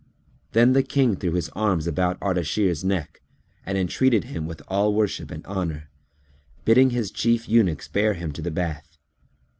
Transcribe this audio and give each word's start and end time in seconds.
Then 0.53 0.73
the 0.73 0.81
King 0.81 1.15
threw 1.15 1.33
his 1.33 1.49
arms 1.49 1.85
about 1.85 2.19
Ardashir's 2.21 2.83
neck 2.83 3.21
and 3.67 3.77
entreated 3.77 4.23
him 4.23 4.47
with 4.47 4.63
all 4.67 4.95
worship 4.95 5.29
and 5.29 5.45
honour, 5.45 5.91
bidding 6.65 6.89
his 6.89 7.11
chief 7.11 7.47
eunuchs 7.47 7.87
bear 7.87 8.15
him 8.15 8.31
to 8.31 8.41
the 8.41 8.49
bath. 8.49 8.97